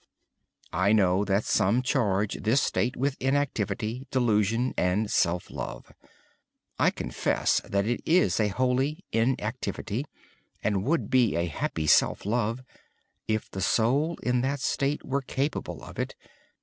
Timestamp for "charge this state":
1.83-2.97